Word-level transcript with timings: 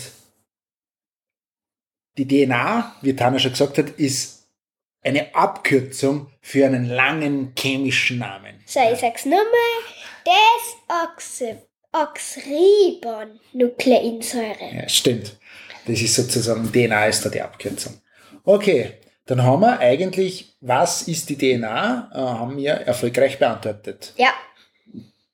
die 2.18 2.28
DNA, 2.28 2.94
wie 3.02 3.16
Tana 3.16 3.40
schon 3.40 3.50
gesagt 3.50 3.78
hat, 3.78 3.90
ist 3.98 4.41
eine 5.02 5.34
Abkürzung 5.34 6.28
für 6.40 6.66
einen 6.66 6.88
langen 6.88 7.52
chemischen 7.58 8.18
Namen. 8.18 8.60
So, 8.66 8.80
ich 8.92 9.00
sag's 9.00 9.24
nochmal. 9.24 9.46
Desoxyribonukleinsäure. 11.92 14.74
Ja, 14.74 14.88
stimmt. 14.88 15.36
Das 15.86 16.00
ist 16.00 16.14
sozusagen 16.14 16.70
DNA 16.70 17.06
ist 17.06 17.24
da 17.24 17.28
die 17.28 17.40
Abkürzung. 17.40 18.00
Okay, 18.44 18.94
dann 19.26 19.42
haben 19.42 19.60
wir 19.60 19.78
eigentlich, 19.78 20.56
was 20.60 21.08
ist 21.08 21.28
die 21.28 21.38
DNA, 21.38 22.10
äh, 22.12 22.18
haben 22.18 22.56
wir 22.56 22.72
erfolgreich 22.72 23.38
beantwortet. 23.38 24.14
Ja. 24.16 24.32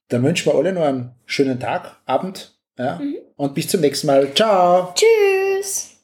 Dann 0.09 0.23
wünschen 0.23 0.47
wir 0.47 0.55
alle 0.55 0.73
noch 0.73 0.85
einen 0.85 1.15
schönen 1.27 1.61
Tag, 1.61 2.01
Abend 2.07 2.55
ja, 2.79 3.01
und 3.37 3.55
bis 3.55 3.69
zum 3.69 3.81
nächsten 3.81 4.07
Mal. 4.07 4.33
Ciao! 4.35 4.95
Tschüss. 4.95 5.98